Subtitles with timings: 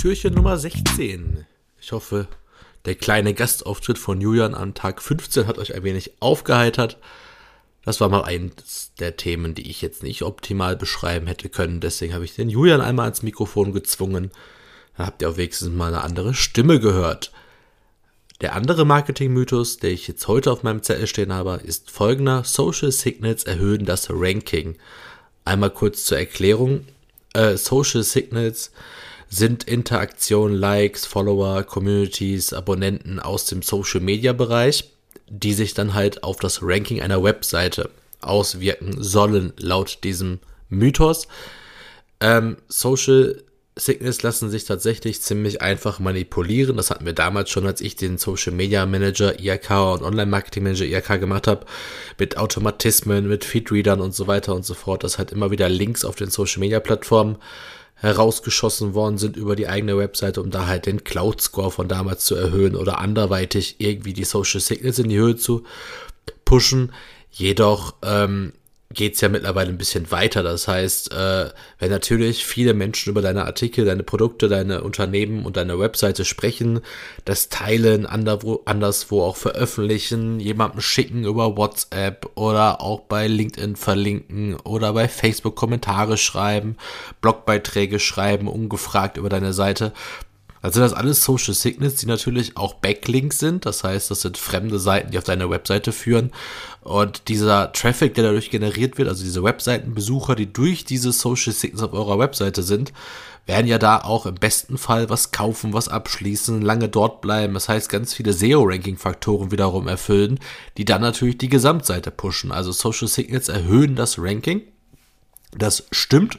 [0.00, 1.44] Türchen Nummer 16.
[1.78, 2.26] Ich hoffe,
[2.86, 6.96] der kleine Gastauftritt von Julian an Tag 15 hat euch ein wenig aufgeheitert.
[7.84, 11.80] Das war mal eins der Themen, die ich jetzt nicht optimal beschreiben hätte können.
[11.80, 14.30] Deswegen habe ich den Julian einmal ans Mikrofon gezwungen.
[14.96, 17.30] Dann habt ihr auch wenigstens mal eine andere Stimme gehört.
[18.40, 22.42] Der andere Marketing-Mythos, der ich jetzt heute auf meinem Zettel stehen habe, ist folgender.
[22.44, 24.78] Social Signals erhöhen das Ranking.
[25.44, 26.86] Einmal kurz zur Erklärung.
[27.34, 28.70] Äh, Social Signals
[29.28, 34.90] sind Interaktionen, Likes, Follower, Communities, Abonnenten aus dem Social Media Bereich,
[35.28, 41.28] die sich dann halt auf das Ranking einer Webseite auswirken sollen, laut diesem Mythos.
[42.20, 43.42] Ähm, Social
[43.78, 46.76] Signals lassen sich tatsächlich ziemlich einfach manipulieren.
[46.76, 50.64] Das hatten wir damals schon, als ich den Social Media Manager IRK und Online Marketing
[50.64, 51.64] Manager IRK gemacht habe,
[52.18, 56.04] mit Automatismen, mit Feedreadern und so weiter und so fort, dass halt immer wieder Links
[56.04, 57.36] auf den Social Media Plattformen
[58.00, 62.24] herausgeschossen worden sind über die eigene Webseite, um da halt den Cloud Score von damals
[62.24, 65.64] zu erhöhen oder anderweitig irgendwie die Social Signals in die Höhe zu
[66.44, 66.92] pushen.
[67.30, 68.52] Jedoch ähm,
[68.94, 70.42] geht's ja mittlerweile ein bisschen weiter.
[70.42, 75.58] Das heißt, äh, wenn natürlich viele Menschen über deine Artikel, deine Produkte, deine Unternehmen und
[75.58, 76.80] deine Webseite sprechen,
[77.26, 84.54] das teilen, anderswo, anderswo auch veröffentlichen, jemandem schicken über WhatsApp oder auch bei LinkedIn verlinken
[84.56, 86.76] oder bei Facebook Kommentare schreiben,
[87.20, 89.92] Blogbeiträge schreiben, ungefragt über deine Seite,
[90.60, 93.64] also das alles Social Signals, die natürlich auch Backlinks sind.
[93.64, 96.32] Das heißt, das sind fremde Seiten, die auf deine Webseite führen.
[96.82, 101.82] Und dieser Traffic, der dadurch generiert wird, also diese Webseitenbesucher, die durch diese Social Signals
[101.82, 102.92] auf eurer Webseite sind,
[103.46, 107.54] werden ja da auch im besten Fall was kaufen, was abschließen, lange dort bleiben.
[107.54, 110.38] Das heißt, ganz viele SEO-Ranking-Faktoren wiederum erfüllen,
[110.76, 112.52] die dann natürlich die Gesamtseite pushen.
[112.52, 114.62] Also Social Signals erhöhen das Ranking.
[115.56, 116.38] Das stimmt.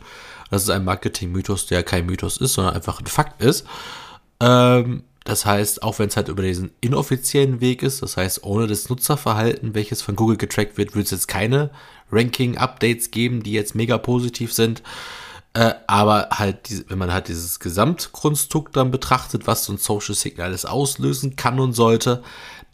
[0.51, 3.65] Das ist ein Marketing-Mythos, der kein Mythos ist, sondern einfach ein Fakt ist.
[4.41, 8.67] Ähm, das heißt, auch wenn es halt über diesen inoffiziellen Weg ist, das heißt, ohne
[8.67, 11.69] das Nutzerverhalten, welches von Google getrackt wird, wird es jetzt keine
[12.11, 14.81] Ranking-Updates geben, die jetzt mega positiv sind.
[15.53, 20.47] Äh, aber halt, wenn man halt dieses Gesamtkonstrukt dann betrachtet, was so ein Social Signal
[20.47, 22.23] alles auslösen kann und sollte,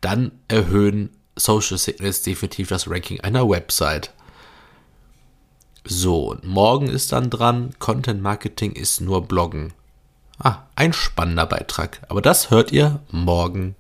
[0.02, 4.12] dann erhöhen Social Signals definitiv das Ranking einer Website.
[5.84, 9.74] So, und morgen ist dann dran, Content Marketing ist nur Bloggen.
[10.40, 12.02] Ah, ein spannender Beitrag.
[12.10, 13.76] Aber das hört ihr morgen.